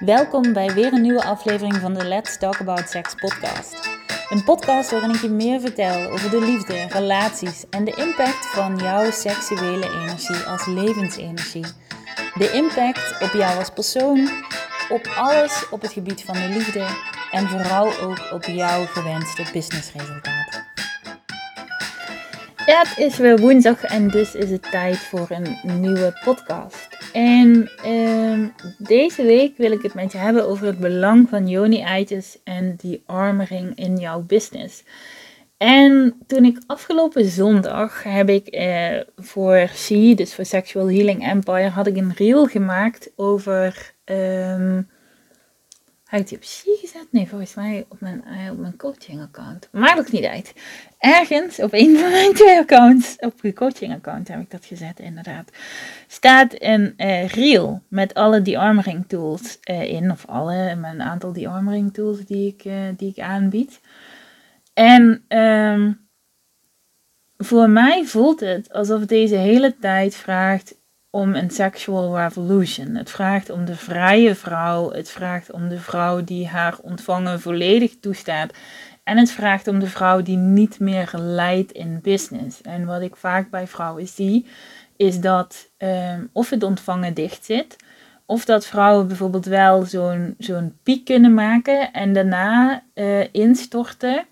[0.00, 3.88] Welkom bij weer een nieuwe aflevering van de Let's Talk About Sex podcast.
[4.28, 8.76] Een podcast waarin ik je meer vertel over de liefde, relaties en de impact van
[8.76, 11.64] jouw seksuele energie als levensenergie.
[12.34, 14.28] De impact op jou als persoon,
[14.88, 16.86] op alles op het gebied van de liefde
[17.30, 20.64] en vooral ook op jouw gewenste businessresultaten.
[22.56, 26.95] Het is weer woensdag en dus is het tijd voor een nieuwe podcast.
[27.16, 32.38] En ehm, deze week wil ik het met je hebben over het belang van yoni-eitjes
[32.44, 34.84] en die armering in jouw business.
[35.56, 41.68] En toen ik afgelopen zondag heb ik eh, voor She, dus voor Sexual Healing Empire,
[41.68, 44.88] had ik een reel gemaakt over um,
[46.06, 47.06] heb ik die op C gezet?
[47.10, 49.68] Nee, volgens mij op mijn, uh, op mijn coaching account.
[49.72, 50.52] Maakt ook niet uit.
[50.98, 55.00] Ergens op een van mijn twee accounts, op de coaching account heb ik dat gezet
[55.00, 55.50] inderdaad,
[56.06, 60.10] staat een uh, reel met alle de-armoring tools uh, in.
[60.10, 63.80] Of alle, een aantal de-armoring tools die ik, die ik aanbied.
[64.74, 66.08] En um,
[67.36, 70.74] voor mij voelt het alsof deze hele tijd vraagt
[71.16, 72.94] om een sexual revolution.
[72.94, 74.90] Het vraagt om de vrije vrouw.
[74.90, 78.52] Het vraagt om de vrouw die haar ontvangen volledig toestaat.
[79.04, 82.62] En het vraagt om de vrouw die niet meer leidt in business.
[82.62, 84.46] En wat ik vaak bij vrouwen zie,
[84.96, 87.76] is dat ehm, of het ontvangen dicht zit.
[88.26, 94.26] Of dat vrouwen bijvoorbeeld wel zo'n zo'n piek kunnen maken en daarna uh, instorten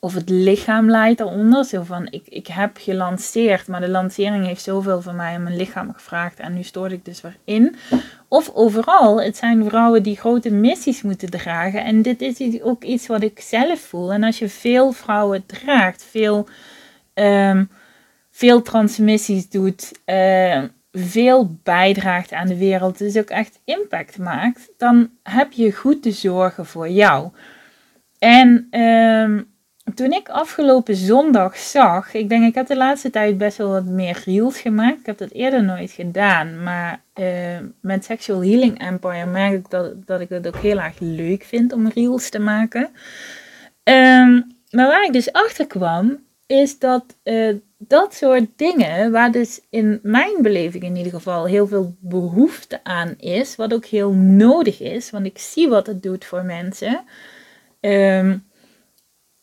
[0.00, 1.64] of het lichaam leidt eronder.
[1.64, 5.56] Zo van, ik, ik heb gelanceerd, maar de lancering heeft zoveel van mij en mijn
[5.56, 7.76] lichaam gevraagd en nu stoor ik dus weer in.
[8.28, 11.84] Of overal, het zijn vrouwen die grote missies moeten dragen.
[11.84, 14.12] En dit is ook iets wat ik zelf voel.
[14.12, 16.48] En als je veel vrouwen draagt, veel,
[17.14, 17.70] um,
[18.30, 25.10] veel transmissies doet, uh, veel bijdraagt aan de wereld, dus ook echt impact maakt, dan
[25.22, 27.30] heb je goed te zorgen voor jou.
[28.18, 29.56] En um,
[29.94, 33.84] toen ik afgelopen zondag zag, ik denk ik heb de laatste tijd best wel wat
[33.84, 34.98] meer reels gemaakt.
[34.98, 37.26] Ik heb dat eerder nooit gedaan, maar uh,
[37.80, 41.72] met Sexual Healing Empire merk ik dat, dat ik het ook heel erg leuk vind
[41.72, 42.82] om reels te maken.
[43.84, 49.60] Um, maar waar ik dus achter kwam, is dat uh, dat soort dingen, waar dus
[49.70, 54.80] in mijn beleving in ieder geval heel veel behoefte aan is, wat ook heel nodig
[54.80, 57.00] is, want ik zie wat het doet voor mensen.
[57.80, 58.46] Um,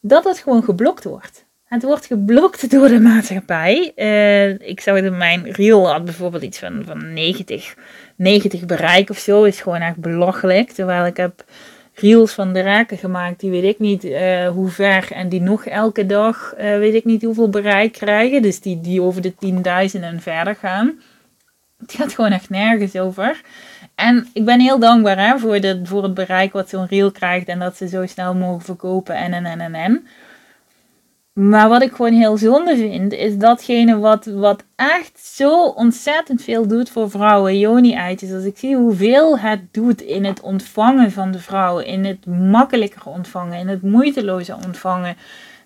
[0.08, 1.46] dat het gewoon geblokt wordt.
[1.66, 3.92] Het wordt geblokt door de maatschappij.
[3.96, 7.76] Uh, ik zag in mijn reel had bijvoorbeeld iets van, van 90,
[8.16, 9.44] 90 bereik of zo.
[9.44, 10.72] Is gewoon echt belachelijk.
[10.72, 11.44] Terwijl ik heb
[11.94, 13.40] reels van de raken gemaakt.
[13.40, 15.12] Die weet ik niet uh, hoe ver.
[15.12, 18.42] En die nog elke dag uh, weet ik niet hoeveel bereik krijgen.
[18.42, 19.34] Dus die, die over de
[19.94, 21.00] 10.000 en verder gaan.
[21.86, 23.42] Het gaat gewoon echt nergens over.
[23.96, 27.48] En ik ben heel dankbaar hè, voor, de, voor het bereik wat zo'n reel krijgt
[27.48, 30.08] en dat ze zo snel mogen verkopen en en en en en.
[31.34, 36.68] Maar wat ik gewoon heel zonde vind, is datgene wat, wat echt zo ontzettend veel
[36.68, 38.32] doet voor vrouwen, Joni-eitjes.
[38.32, 43.06] Als ik zie hoeveel het doet in het ontvangen van de vrouwen, in het makkelijker
[43.06, 45.16] ontvangen, in het moeiteloze ontvangen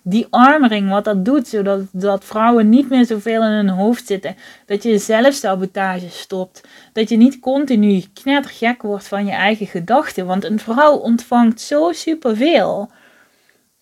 [0.09, 4.35] die armering, wat dat doet, zodat dat vrouwen niet meer zoveel in hun hoofd zitten.
[4.65, 6.67] Dat je zelfsabotage stopt.
[6.93, 10.25] Dat je niet continu knettergek wordt van je eigen gedachten.
[10.25, 12.89] Want een vrouw ontvangt zo superveel.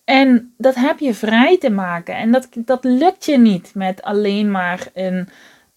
[0.04, 2.16] En dat heb je vrij te maken.
[2.16, 5.28] En dat, dat lukt je niet met alleen maar een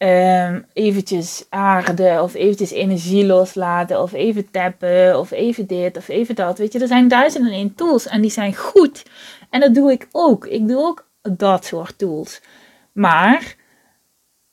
[0.04, 6.36] um, eventjes aarde of eventjes energie loslaten of even tappen of even dit of even
[6.36, 6.58] dat.
[6.58, 9.06] Weet je, er zijn duizenden één tools en die zijn goed.
[9.50, 10.46] En dat doe ik ook.
[10.46, 12.42] Ik doe ook dat soort tools.
[12.92, 13.56] Maar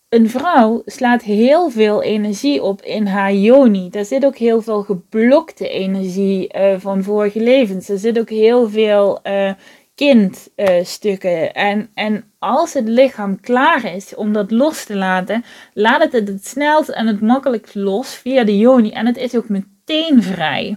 [0.08, 3.90] een vrouw slaat heel veel energie op in haar yoni.
[3.90, 7.88] Daar zit ook heel veel geblokte energie uh, van vorige levens.
[7.88, 9.52] Er zit ook heel veel uh,
[9.98, 11.54] kindstukken.
[11.54, 15.44] en, en als het lichaam klaar is om dat los te laten,
[15.74, 18.90] laat het het snelst en het makkelijkst los via de yoni.
[18.90, 20.76] En het is ook meteen vrij.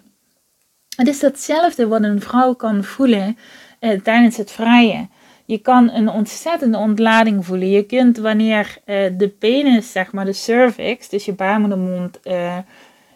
[0.95, 3.37] Het is datzelfde wat een vrouw kan voelen
[3.79, 5.07] eh, tijdens het vrije.
[5.45, 7.69] Je kan een ontzettende ontlading voelen.
[7.69, 12.57] Je kunt wanneer eh, de penis, zeg maar de cervix, dus je baarmoedermond, eh,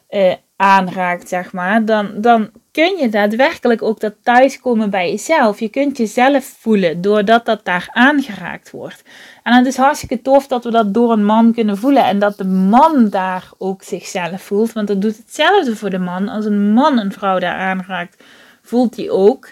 [0.07, 5.59] eh, aanraakt, zeg maar, dan, dan kun je daadwerkelijk ook dat thuiskomen bij jezelf.
[5.59, 9.03] Je kunt jezelf voelen doordat dat daar aangeraakt wordt.
[9.43, 12.37] En het is hartstikke tof dat we dat door een man kunnen voelen en dat
[12.37, 14.73] de man daar ook zichzelf voelt.
[14.73, 16.29] Want dat doet hetzelfde voor de man.
[16.29, 18.23] Als een man een vrouw daar aanraakt,
[18.61, 19.51] voelt hij ook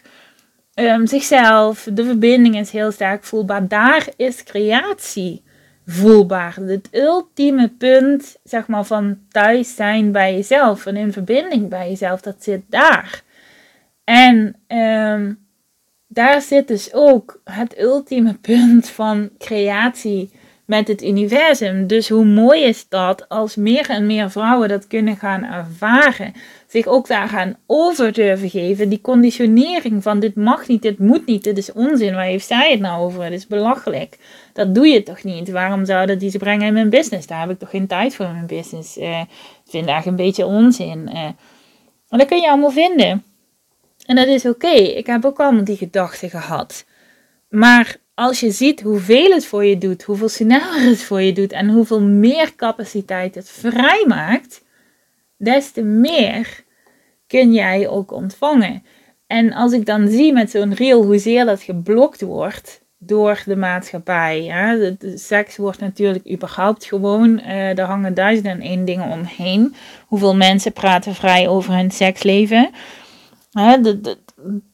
[0.76, 1.88] um, zichzelf.
[1.92, 3.68] De verbinding is heel sterk voelbaar.
[3.68, 5.44] Daar is creatie
[5.86, 6.56] voelbaar.
[6.56, 12.22] Het ultieme punt, zeg maar, van thuis zijn bij jezelf en in verbinding bij jezelf,
[12.22, 13.24] dat zit daar.
[14.04, 15.40] En um,
[16.08, 20.32] daar zit dus ook het ultieme punt van creatie
[20.66, 21.88] met het universum.
[21.88, 26.34] Dus hoe mooi is dat als meer en meer vrouwen dat kunnen gaan ervaren,
[26.74, 28.90] zich ook daar gaan over durven geven.
[28.90, 32.14] Die conditionering van dit mag niet, dit moet niet, dit is onzin.
[32.14, 33.24] Waar heeft zij het nou over?
[33.24, 34.18] Het is belachelijk.
[34.54, 35.50] Dat doe je toch niet?
[35.50, 37.28] Waarom zouden die ze brengen in mijn business?
[37.28, 38.98] Daar heb ik toch geen tijd voor in mijn business.
[38.98, 41.10] Uh, ik vind eigenlijk een beetje onzin.
[41.14, 41.24] Uh,
[42.10, 43.24] en dat kun je allemaal vinden.
[44.06, 44.68] En dat is oké.
[44.72, 46.86] Ik heb ook allemaal die gedachten gehad.
[47.50, 51.52] Maar als je ziet hoeveel het voor je doet, hoeveel sneller het voor je doet
[51.52, 54.64] en hoeveel meer capaciteit het vrijmaakt,
[55.44, 56.64] des te meer
[57.28, 58.84] kun jij ook ontvangen.
[59.28, 64.44] En als ik dan zie met zo'n reel hoezeer dat geblokt wordt door de maatschappij.
[64.44, 64.78] Hè?
[64.78, 69.76] De, seks wordt natuurlijk überhaupt gewoon, uh, er hangen duizenden en één dingen omheen.
[70.08, 72.70] Hoeveel mensen praten vrij over hun seksleven.
[73.52, 73.82] Hè?
[73.82, 74.18] De,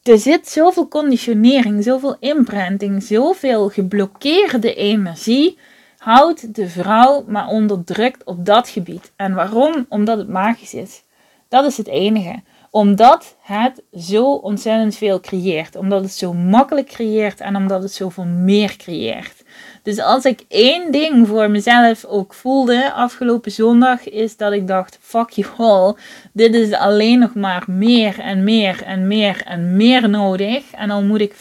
[0.03, 5.57] er zit zoveel conditionering, zoveel imprinting, zoveel geblokkeerde energie.
[5.99, 9.11] Houdt de vrouw maar onderdrukt op dat gebied.
[9.15, 9.85] En waarom?
[9.89, 11.03] Omdat het magisch is.
[11.47, 12.41] Dat is het enige.
[12.71, 15.75] Omdat het zo ontzettend veel creëert.
[15.75, 19.43] Omdat het zo makkelijk creëert en omdat het zoveel meer creëert.
[19.83, 24.97] Dus als ik één ding voor mezelf ook voelde afgelopen zondag, is dat ik dacht:
[25.01, 25.95] fuck you all.
[26.33, 30.71] Dit is alleen nog maar meer en meer en meer en meer nodig.
[30.71, 31.33] En dan moet ik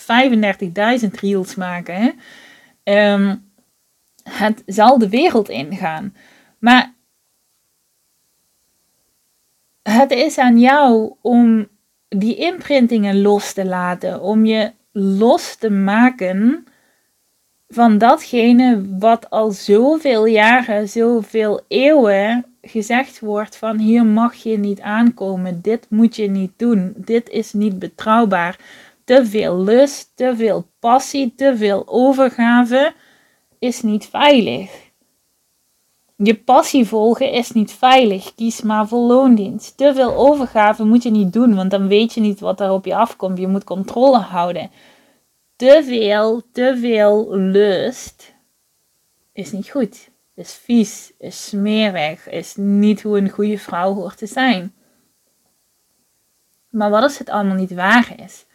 [1.03, 2.15] 35.000 reels maken.
[2.85, 3.48] Um,
[4.29, 6.15] het zal de wereld ingaan.
[6.59, 6.95] Maar
[9.83, 11.69] het is aan jou om
[12.09, 16.67] die imprintingen los te laten, om je los te maken
[17.69, 24.81] van datgene wat al zoveel jaren, zoveel eeuwen gezegd wordt van hier mag je niet
[24.81, 28.59] aankomen, dit moet je niet doen, dit is niet betrouwbaar.
[29.05, 32.93] Te veel lust, te veel passie, te veel overgave
[33.59, 34.87] is niet veilig.
[36.17, 38.35] Je passie volgen is niet veilig.
[38.35, 39.77] Kies maar voor loondienst.
[39.77, 42.85] Te veel overgave moet je niet doen, want dan weet je niet wat er op
[42.85, 43.39] je afkomt.
[43.39, 44.71] Je moet controle houden
[45.59, 48.35] te veel, te veel lust
[49.33, 50.11] is niet goed.
[50.35, 54.75] Is vies, is smerig, is niet hoe een goede vrouw hoort te zijn.
[56.69, 58.47] Maar wat als het allemaal niet waar is?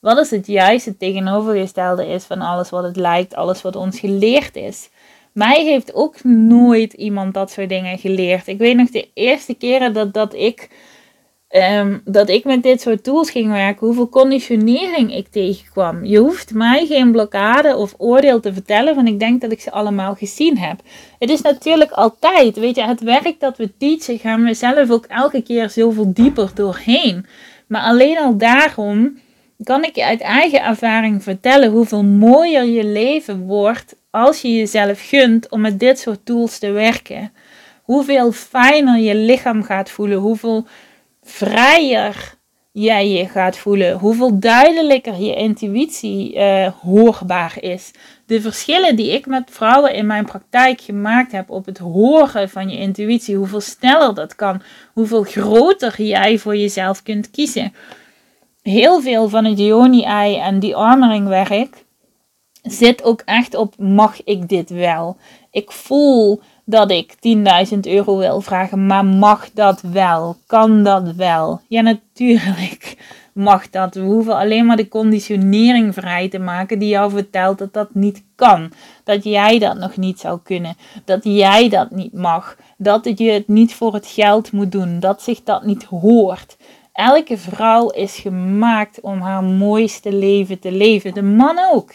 [0.00, 4.00] Wat als het juist het tegenovergestelde is van alles wat het lijkt, alles wat ons
[4.00, 4.90] geleerd is?
[5.32, 8.46] Mij heeft ook nooit iemand dat soort dingen geleerd.
[8.46, 10.68] Ik weet nog de eerste keren dat, dat ik
[11.48, 16.04] Ehm, dat ik met dit soort tools ging werken, hoeveel conditionering ik tegenkwam.
[16.04, 19.70] Je hoeft mij geen blokkade of oordeel te vertellen, want ik denk dat ik ze
[19.70, 20.80] allemaal gezien heb.
[21.18, 25.04] Het is natuurlijk altijd, weet je, het werk dat we teachen, gaan we zelf ook
[25.04, 27.26] elke keer zoveel dieper doorheen.
[27.68, 29.18] Maar alleen al daarom
[29.64, 35.08] kan ik je uit eigen ervaring vertellen hoeveel mooier je leven wordt als je jezelf
[35.08, 37.32] gunt om met dit soort tools te werken.
[37.82, 40.66] Hoeveel fijner je lichaam gaat voelen, hoeveel
[41.22, 42.34] vrijer
[42.72, 47.90] jij je gaat voelen, hoeveel duidelijker je intuïtie uh, hoorbaar is.
[48.26, 52.68] De verschillen die ik met vrouwen in mijn praktijk gemaakt heb op het horen van
[52.68, 54.62] je intuïtie, hoeveel sneller dat kan,
[54.92, 57.72] hoeveel groter jij voor jezelf kunt kiezen.
[58.66, 61.84] Heel veel van het Joni-ei en die armering werk
[62.62, 65.16] zit ook echt op mag ik dit wel?
[65.50, 67.14] Ik voel dat ik
[67.72, 70.36] 10.000 euro wil vragen, maar mag dat wel?
[70.46, 71.60] Kan dat wel?
[71.68, 72.96] Ja, natuurlijk
[73.32, 73.94] mag dat.
[73.94, 78.24] We hoeven alleen maar de conditionering vrij te maken die jou vertelt dat dat niet
[78.34, 78.72] kan.
[79.04, 80.76] Dat jij dat nog niet zou kunnen.
[81.04, 82.56] Dat jij dat niet mag.
[82.76, 85.00] Dat je het niet voor het geld moet doen.
[85.00, 86.56] Dat zich dat niet hoort.
[86.96, 91.14] Elke vrouw is gemaakt om haar mooiste leven te leven.
[91.14, 91.94] De man ook.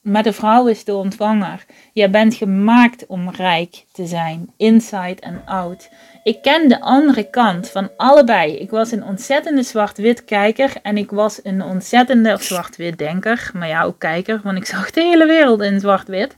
[0.00, 1.64] Maar de vrouw is de ontvanger.
[1.92, 5.88] Jij bent gemaakt om rijk te zijn, inside en out.
[6.22, 8.56] Ik ken de andere kant van allebei.
[8.56, 13.50] Ik was een ontzettende zwart-wit kijker en ik was een ontzettende zwart-wit denker.
[13.54, 16.36] Maar ja, ook kijker, want ik zag de hele wereld in zwart-wit.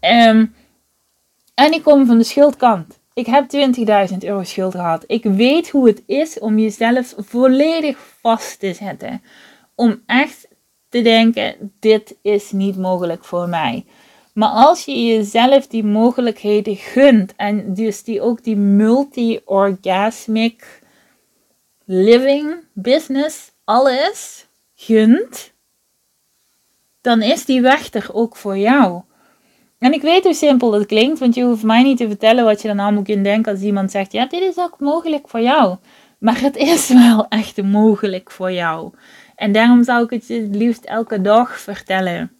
[0.00, 0.46] Ehm,
[1.54, 2.99] en ik kom van de schuldkant.
[3.14, 3.44] Ik heb
[4.12, 5.04] 20.000 euro schuld gehad.
[5.06, 9.22] Ik weet hoe het is om jezelf volledig vast te zetten.
[9.74, 10.48] Om echt
[10.88, 13.84] te denken: dit is niet mogelijk voor mij.
[14.32, 20.82] Maar als je jezelf die mogelijkheden gunt en dus die ook die multi-orgasmic
[21.84, 25.52] living, business, alles gunt,
[27.00, 29.02] dan is die weg er ook voor jou.
[29.80, 32.62] En ik weet hoe simpel dat klinkt, want je hoeft mij niet te vertellen wat
[32.62, 35.76] je dan allemaal kunt denken als iemand zegt: Ja, dit is ook mogelijk voor jou.
[36.18, 38.92] Maar het is wel echt mogelijk voor jou.
[39.36, 42.32] En daarom zou ik het je het liefst elke dag vertellen.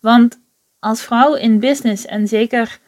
[0.00, 0.40] Want
[0.78, 2.78] als vrouw in business en zeker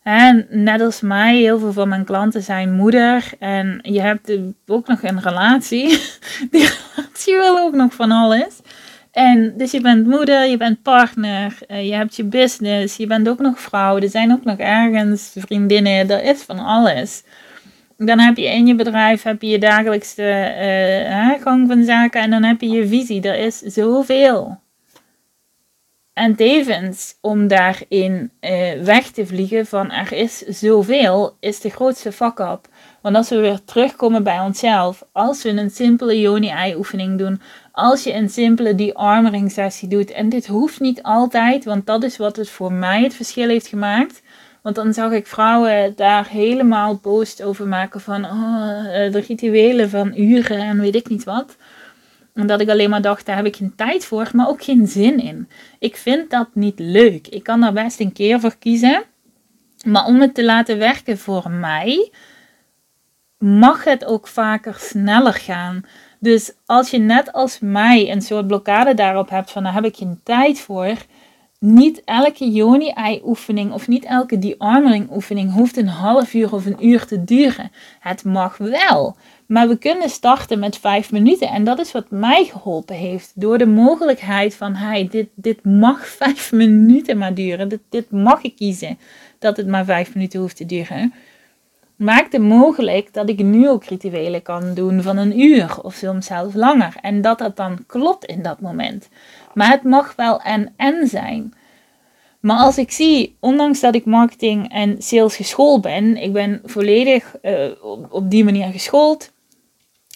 [0.00, 4.32] hè, net als mij, heel veel van mijn klanten zijn moeder en je hebt
[4.66, 5.88] ook nog een relatie.
[6.50, 8.60] Die relatie wil ook nog van alles.
[9.12, 13.28] En dus je bent moeder, je bent partner, eh, je hebt je business, je bent
[13.28, 13.98] ook nog vrouw.
[13.98, 17.22] Er zijn ook nog ergens vriendinnen, er is van alles.
[17.96, 20.54] Dan heb je in je bedrijf heb je, je dagelijkse
[21.08, 23.22] uh, gang van zaken en dan heb je je visie.
[23.22, 24.59] Er is zoveel.
[26.20, 32.12] En tevens om daarin uh, weg te vliegen van er is zoveel, is de grootste
[32.12, 32.68] fuck-up.
[33.02, 37.40] Want als we weer terugkomen bij onszelf, als we een simpele yoni-ei oefening doen,
[37.72, 42.16] als je een simpele de-armering sessie doet, en dit hoeft niet altijd, want dat is
[42.16, 44.22] wat het voor mij het verschil heeft gemaakt.
[44.62, 49.90] Want dan zag ik vrouwen daar helemaal post over maken van oh, eh, de rituelen
[49.90, 51.56] van uren en weet ik niet wat.
[52.40, 55.18] Omdat ik alleen maar dacht, daar heb ik geen tijd voor, maar ook geen zin
[55.18, 55.48] in.
[55.78, 57.28] Ik vind dat niet leuk.
[57.28, 59.02] Ik kan daar best een keer voor kiezen.
[59.84, 62.10] Maar om het te laten werken voor mij,
[63.38, 65.84] mag het ook vaker sneller gaan.
[66.18, 69.96] Dus als je net als mij een soort blokkade daarop hebt van daar heb ik
[69.96, 70.94] geen tijd voor.
[71.64, 76.86] Niet elke yoni-ei oefening of niet elke de-armering oefening hoeft een half uur of een
[76.86, 77.70] uur te duren.
[77.98, 79.16] Het mag wel.
[79.46, 81.48] Maar we kunnen starten met vijf minuten.
[81.48, 83.32] En dat is wat mij geholpen heeft.
[83.34, 87.68] Door de mogelijkheid van, hey, dit, dit mag vijf minuten maar duren.
[87.68, 88.98] Dit, dit mag ik kiezen
[89.38, 91.12] dat het maar vijf minuten hoeft te duren
[92.00, 96.26] maakt het mogelijk dat ik nu ook rituelen kan doen van een uur of soms
[96.26, 96.94] zelfs langer.
[97.00, 99.08] En dat dat dan klopt in dat moment.
[99.54, 101.54] Maar het mag wel en-en zijn.
[102.40, 107.34] Maar als ik zie, ondanks dat ik marketing en sales geschoold ben, ik ben volledig
[107.42, 107.70] uh,
[108.10, 109.32] op, die manier geschoold.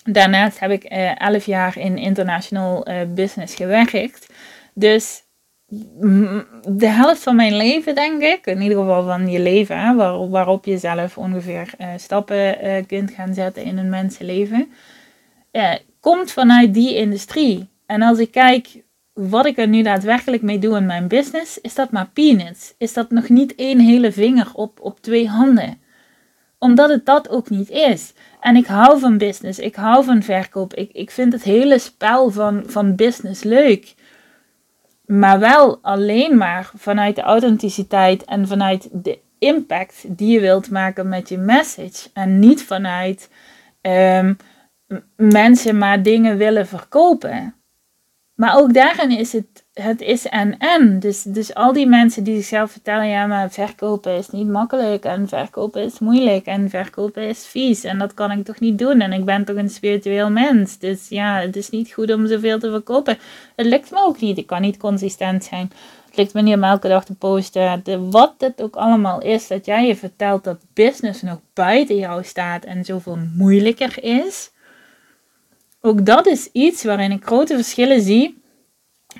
[0.04, 4.26] Daarnaast heb ik uh, elf jaar in international uh, business gewerkt.
[4.74, 5.23] Dus
[6.68, 9.96] de helft van mijn leven, denk ik, in ieder geval van je leven,
[10.30, 14.68] waarop je zelf ongeveer uh, stappen uh, kunt gaan zetten in een mensenleven,
[16.00, 17.68] komt vanuit die industrie.
[17.86, 21.74] En als ik kijk wat ik er nu daadwerkelijk mee doe in mijn business, is
[21.74, 22.74] dat maar peanuts.
[22.78, 25.78] Is dat nog niet één hele vinger op, op twee handen.
[26.58, 28.12] Omdat het dat ook niet is.
[28.40, 32.30] En ik hou van business, ik hou van verkoop, ik, ik vind het hele spel
[32.30, 33.94] van, van business leuk
[35.06, 41.08] maar wel alleen maar vanuit de authenticiteit en vanuit de impact die je wilt maken
[41.08, 42.08] met je message.
[42.12, 43.30] En niet vanuit
[43.80, 44.36] um,
[45.16, 47.54] mensen maar dingen willen verkopen.
[48.34, 50.98] Maar ook daarin is het het is en en.
[50.98, 55.28] Dus, dus al die mensen die zichzelf vertellen, ja, maar verkopen is niet makkelijk en
[55.28, 59.12] verkopen is moeilijk en verkopen is vies en dat kan ik toch niet doen en
[59.12, 60.78] ik ben toch een spiritueel mens.
[60.78, 63.18] Dus ja, het is niet goed om zoveel te verkopen.
[63.56, 64.38] Het lukt me ook niet.
[64.38, 65.70] Ik kan niet consistent zijn.
[66.06, 67.82] Het lukt me niet om elke dag te posten.
[68.10, 72.64] Wat het ook allemaal is, dat jij je vertelt dat business nog buiten jou staat
[72.64, 74.50] en zoveel moeilijker is.
[75.80, 78.42] Ook dat is iets waarin ik grote verschillen zie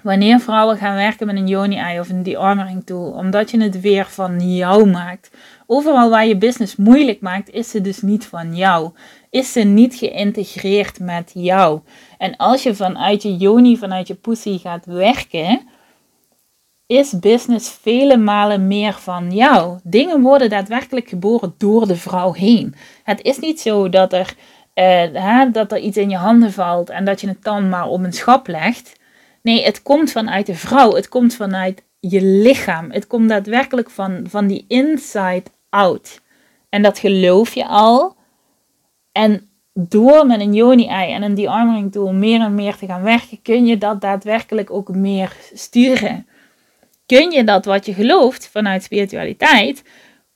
[0.03, 4.07] Wanneer vrouwen gaan werken met een yoni-ei of een de-armoring tool, omdat je het weer
[4.07, 5.31] van jou maakt.
[5.67, 8.91] Overal waar je business moeilijk maakt, is ze dus niet van jou.
[9.31, 11.81] Is ze niet geïntegreerd met jou.
[12.19, 15.61] En als je vanuit je yoni, vanuit je pussy gaat werken,
[16.87, 19.79] is business vele malen meer van jou.
[19.83, 22.75] Dingen worden daadwerkelijk geboren door de vrouw heen.
[23.03, 24.35] Het is niet zo dat er,
[24.75, 28.03] uh, dat er iets in je handen valt en dat je het dan maar op
[28.03, 29.03] een schap legt.
[29.45, 30.93] Nee, het komt vanuit de vrouw.
[30.93, 32.91] Het komt vanuit je lichaam.
[32.91, 36.21] Het komt daadwerkelijk van, van die inside out.
[36.69, 38.17] En dat geloof je al.
[39.13, 43.43] En door met een yoni-ei en een de-armoring tool meer en meer te gaan werken,
[43.43, 46.27] kun je dat daadwerkelijk ook meer sturen.
[47.07, 49.83] Kun je dat wat je gelooft vanuit spiritualiteit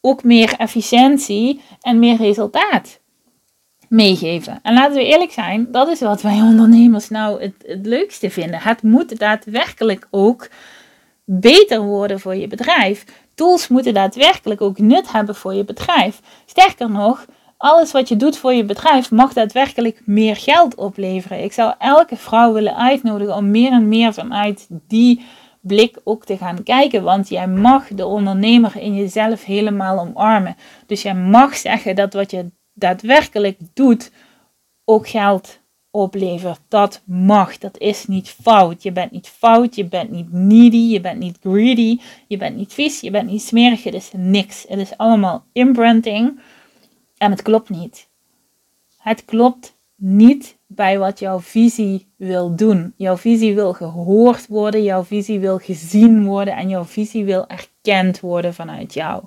[0.00, 3.00] ook meer efficiëntie en meer resultaat
[3.88, 4.58] meegeven.
[4.62, 8.60] En laten we eerlijk zijn, dat is wat wij ondernemers nou het, het leukste vinden.
[8.60, 10.48] Het moet daadwerkelijk ook
[11.24, 13.04] beter worden voor je bedrijf.
[13.34, 16.20] Tools moeten daadwerkelijk ook nut hebben voor je bedrijf.
[16.46, 17.26] Sterker nog,
[17.56, 21.42] alles wat je doet voor je bedrijf mag daadwerkelijk meer geld opleveren.
[21.42, 25.24] Ik zou elke vrouw willen uitnodigen om meer en meer vanuit die
[25.60, 27.02] blik ook te gaan kijken.
[27.02, 30.56] Want jij mag de ondernemer in jezelf helemaal omarmen.
[30.86, 34.10] Dus jij mag zeggen dat wat je daadwerkelijk doet,
[34.84, 36.60] ook geld oplevert.
[36.68, 38.82] Dat mag, dat is niet fout.
[38.82, 42.72] Je bent niet fout, je bent niet needy, je bent niet greedy, je bent niet
[42.72, 44.64] vies, je bent niet smerig, het is niks.
[44.68, 46.40] Het is allemaal imprinting
[47.16, 48.08] en het klopt niet.
[48.98, 52.94] Het klopt niet bij wat jouw visie wil doen.
[52.96, 58.20] Jouw visie wil gehoord worden, jouw visie wil gezien worden en jouw visie wil erkend
[58.20, 59.24] worden vanuit jou.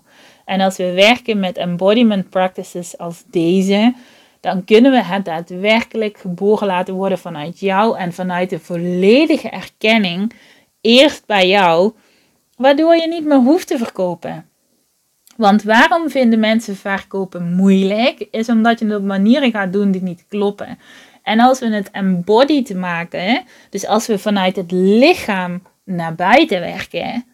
[0.51, 3.93] En als we werken met embodiment practices als deze,
[4.39, 10.33] dan kunnen we het daadwerkelijk geboren laten worden vanuit jou en vanuit de volledige erkenning
[10.81, 11.91] eerst bij jou,
[12.57, 14.49] waardoor je niet meer hoeft te verkopen.
[15.37, 18.27] Want waarom vinden mensen verkopen moeilijk?
[18.31, 20.79] Is omdat je het op manieren gaat doen die niet kloppen.
[21.23, 27.25] En als we het embodied maken, dus als we vanuit het lichaam naar buiten werken,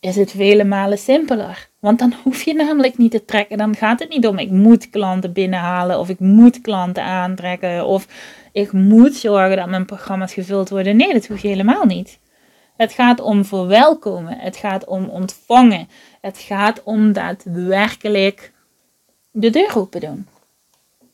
[0.00, 1.70] is het vele malen simpeler.
[1.80, 3.58] Want dan hoef je namelijk niet te trekken.
[3.58, 8.06] Dan gaat het niet om ik moet klanten binnenhalen of ik moet klanten aantrekken of
[8.52, 10.96] ik moet zorgen dat mijn programma's gevuld worden.
[10.96, 12.18] Nee, dat hoef je helemaal niet.
[12.76, 14.38] Het gaat om verwelkomen.
[14.38, 15.88] Het gaat om ontvangen.
[16.20, 18.52] Het gaat om daadwerkelijk
[19.30, 20.26] de deur open doen.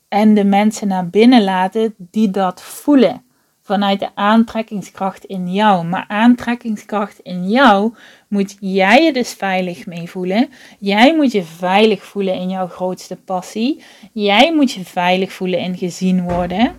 [0.09, 3.25] En de mensen naar binnen laten die dat voelen.
[3.73, 5.85] Vanuit de aantrekkingskracht in jou.
[5.87, 7.95] Maar aantrekkingskracht in jou
[8.29, 10.49] moet jij je dus veilig mee voelen.
[10.79, 13.83] Jij moet je veilig voelen in jouw grootste passie.
[14.13, 16.73] Jij moet je veilig voelen in gezien worden.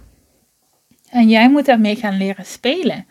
[1.09, 3.05] En jij moet daarmee gaan leren spelen.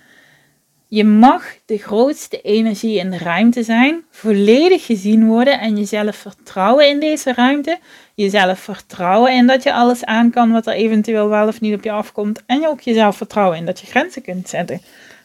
[0.95, 6.89] Je mag de grootste energie in de ruimte zijn, volledig gezien worden en jezelf vertrouwen
[6.89, 7.79] in deze ruimte.
[8.15, 11.85] Jezelf vertrouwen in dat je alles aan kan wat er eventueel wel of niet op
[11.85, 12.43] je afkomt.
[12.47, 14.81] En je ook jezelf vertrouwen in dat je grenzen kunt zetten.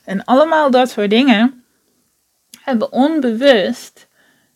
[0.05, 1.63] En allemaal dat soort dingen
[2.63, 4.07] hebben onbewust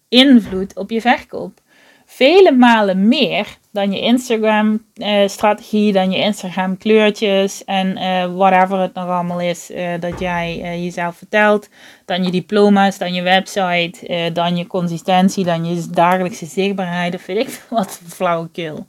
[0.10, 1.62] invloed op je verkoop.
[2.06, 9.08] Vele malen meer dan je Instagram-strategie, eh, dan je Instagram-kleurtjes en uh, whatever het nog
[9.08, 11.70] allemaal is uh, dat jij jezelf vertelt.
[12.06, 17.38] Dan je diploma's, dan je website, dan je consistentie, dan je dagelijkse zichtbaarheid of weet
[17.38, 18.86] ik wat flauwekul.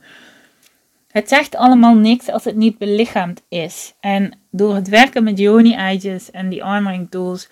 [1.12, 3.95] Het zegt allemaal niks als het niet belichaamd is.
[4.01, 7.49] En door het werken met Yoni-eitjes en die armoring tools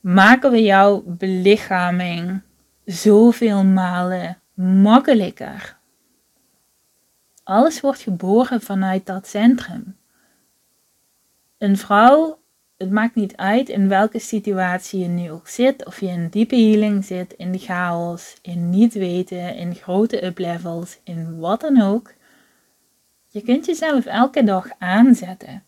[0.00, 2.40] maken we jouw belichaming
[2.84, 5.76] zoveel malen makkelijker.
[7.44, 9.96] Alles wordt geboren vanuit dat centrum.
[11.58, 12.38] Een vrouw,
[12.76, 16.56] het maakt niet uit in welke situatie je nu ook zit, of je in diepe
[16.56, 22.14] healing zit, in de chaos, in niet weten, in grote uplevels, in wat dan ook.
[23.26, 25.62] Je kunt jezelf elke dag aanzetten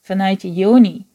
[0.00, 1.06] vanuit je yoni.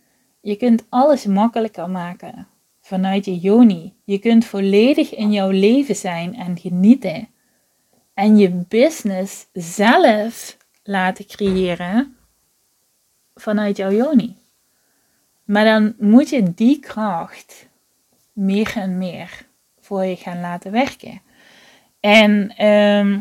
[0.41, 2.47] Je kunt alles makkelijker maken
[2.81, 3.93] vanuit je yoni.
[4.03, 7.27] Je kunt volledig in jouw leven zijn en genieten.
[8.15, 12.17] En je business zelf laten creëren
[13.35, 14.35] vanuit jouw yoni.
[15.43, 17.67] Maar dan moet je die kracht
[18.33, 19.45] meer en meer
[19.79, 21.21] voor je gaan laten werken.
[21.99, 23.19] En ehm,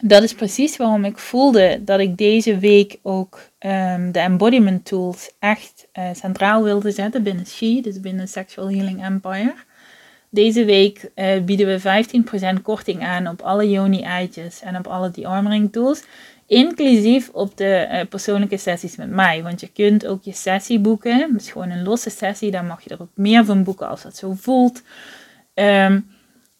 [0.00, 5.32] dat is precies waarom ik voelde dat ik deze week ook um, de embodiment tools
[5.38, 9.54] echt uh, centraal wilde zetten binnen She, dus binnen Sexual Healing Empire.
[10.30, 12.04] Deze week uh, bieden we
[12.58, 16.02] 15% korting aan op alle Yoni-eitjes en op alle de-armoring tools.
[16.46, 19.42] Inclusief op de uh, persoonlijke sessies met mij.
[19.42, 21.32] Want je kunt ook je sessie boeken.
[21.32, 22.50] Dus gewoon een losse sessie.
[22.50, 24.82] Daar mag je er ook meer van boeken als dat zo voelt.
[25.54, 26.06] Um,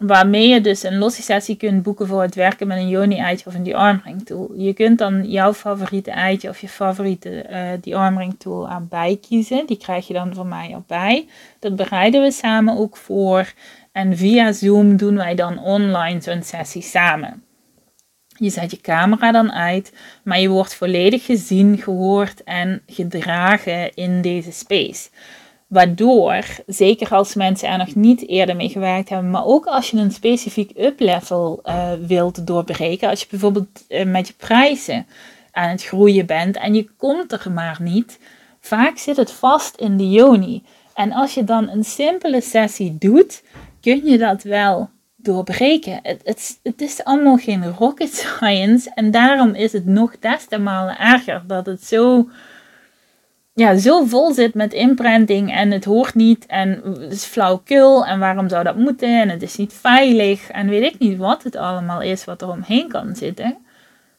[0.00, 3.54] Waarmee je dus een losse sessie kunt boeken voor het werken met een Yoni-eitje of
[3.54, 4.52] een de-armring tool.
[4.56, 9.66] Je kunt dan jouw favoriete eitje of je favoriete uh, de-armring tool erbij kiezen.
[9.66, 11.26] Die krijg je dan van mij erbij.
[11.58, 13.52] Dat bereiden we samen ook voor.
[13.92, 17.44] En via Zoom doen wij dan online zo'n sessie samen.
[18.36, 19.92] Je zet je camera dan uit,
[20.24, 25.08] maar je wordt volledig gezien, gehoord en gedragen in deze space.
[25.70, 29.96] Waardoor, zeker als mensen er nog niet eerder mee gewerkt hebben, maar ook als je
[29.96, 35.06] een specifiek up-level uh, wilt doorbreken, als je bijvoorbeeld uh, met je prijzen
[35.52, 38.18] aan het groeien bent en je komt er maar niet,
[38.60, 40.62] vaak zit het vast in de yoni.
[40.94, 43.42] En als je dan een simpele sessie doet,
[43.80, 46.00] kun je dat wel doorbreken.
[46.02, 50.58] Het, het, het is allemaal geen rocket science en daarom is het nog des te
[50.58, 52.28] malen erger dat het zo
[53.60, 58.18] ja, zo vol zit met imprinting en het hoort niet en het is flauwkul en
[58.18, 61.56] waarom zou dat moeten en het is niet veilig en weet ik niet wat het
[61.56, 63.56] allemaal is wat er omheen kan zitten.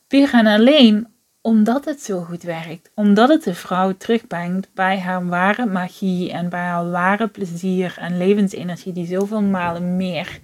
[0.08, 1.08] Puur en alleen
[1.42, 2.92] omdat het zo goed werkt.
[2.96, 8.18] Omdat het de vrouw terugbrengt bij haar ware magie en bij haar ware plezier en
[8.18, 10.40] levensenergie die zoveel malen meer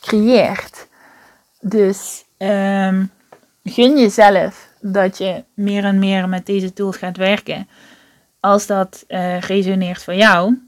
[0.00, 0.88] creëert.
[1.60, 3.10] Dus um,
[3.64, 7.68] gun jezelf dat je meer en meer met deze tools gaat werken.
[8.42, 10.58] Als dat uh, resoneert voor jou,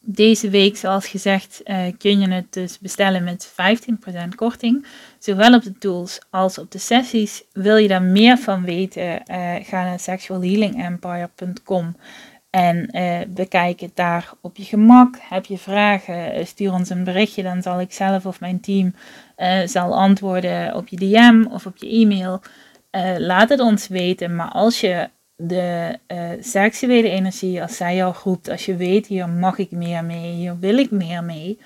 [0.00, 3.54] deze week, zoals gezegd, uh, kun je het dus bestellen met 15%
[4.34, 4.86] korting.
[5.18, 7.44] Zowel op de tools als op de sessies.
[7.52, 9.02] Wil je daar meer van weten?
[9.04, 11.96] Uh, ga naar sexualhealingempire.com
[12.50, 12.90] en
[13.28, 15.16] bekijk het daar op je gemak.
[15.20, 16.46] Heb je vragen?
[16.46, 18.94] Stuur ons een berichtje, dan zal ik zelf of mijn team
[19.64, 22.40] zal antwoorden op je DM of op je e-mail.
[23.18, 24.36] laat het ons weten.
[24.36, 29.28] Maar als je de uh, seksuele energie, als zij jou roept, als je weet, hier
[29.28, 31.58] mag ik meer mee, hier wil ik meer mee,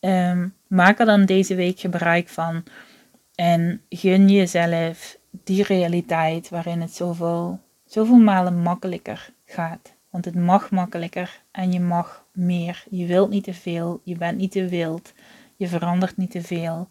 [0.00, 2.64] um, maak er dan deze week gebruik van.
[3.34, 9.94] En gun jezelf die realiteit waarin het zoveel, zoveel malen makkelijker gaat.
[10.10, 12.84] Want het mag makkelijker en je mag meer.
[12.90, 15.12] Je wilt niet te veel, je bent niet te wild,
[15.56, 16.88] je verandert niet te veel.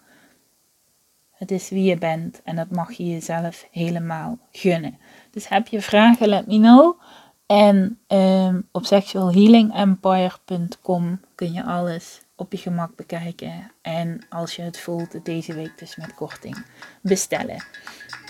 [1.32, 4.98] Het is wie je bent en dat mag je jezelf helemaal gunnen.
[5.34, 7.00] Dus heb je vragen, let me know.
[7.46, 13.72] En um, op sexualhealingempire.com kun je alles op je gemak bekijken.
[13.82, 16.66] En als je het voelt, deze week dus met korting
[17.02, 17.64] bestellen.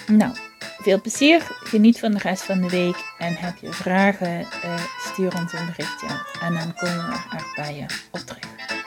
[0.08, 0.36] Nou,
[0.78, 1.42] veel plezier.
[1.42, 3.14] Geniet van de rest van de week.
[3.18, 6.08] En heb je vragen, uh, stuur ons een berichtje.
[6.42, 8.83] En dan komen we er bij je op terug.